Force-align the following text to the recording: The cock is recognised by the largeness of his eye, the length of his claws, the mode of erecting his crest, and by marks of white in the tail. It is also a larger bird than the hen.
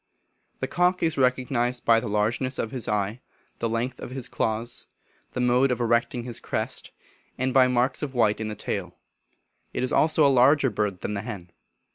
The 0.61 0.67
cock 0.67 1.03
is 1.03 1.15
recognised 1.15 1.85
by 1.85 1.99
the 1.99 2.07
largeness 2.09 2.57
of 2.57 2.71
his 2.71 2.87
eye, 2.87 3.21
the 3.59 3.69
length 3.69 3.99
of 3.99 4.09
his 4.09 4.27
claws, 4.27 4.87
the 5.33 5.39
mode 5.39 5.69
of 5.69 5.79
erecting 5.79 6.23
his 6.23 6.39
crest, 6.39 6.89
and 7.37 7.53
by 7.53 7.67
marks 7.67 8.01
of 8.01 8.15
white 8.15 8.39
in 8.41 8.47
the 8.47 8.55
tail. 8.55 8.97
It 9.73 9.83
is 9.83 9.93
also 9.93 10.25
a 10.25 10.37
larger 10.41 10.71
bird 10.71 11.01
than 11.01 11.13
the 11.13 11.21
hen. 11.21 11.51